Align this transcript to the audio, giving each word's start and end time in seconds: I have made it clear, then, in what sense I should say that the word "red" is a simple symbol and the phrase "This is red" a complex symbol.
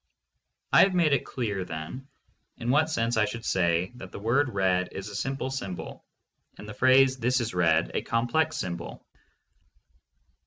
I 0.73 0.79
have 0.79 0.95
made 0.95 1.13
it 1.13 1.25
clear, 1.27 1.63
then, 1.63 2.07
in 2.57 2.71
what 2.71 2.89
sense 2.89 3.17
I 3.17 3.25
should 3.25 3.45
say 3.45 3.91
that 3.97 4.11
the 4.11 4.17
word 4.17 4.49
"red" 4.49 4.89
is 4.93 5.09
a 5.09 5.15
simple 5.15 5.51
symbol 5.51 6.03
and 6.57 6.67
the 6.67 6.73
phrase 6.73 7.17
"This 7.17 7.39
is 7.39 7.53
red" 7.53 7.91
a 7.93 8.01
complex 8.01 8.57
symbol. 8.57 9.05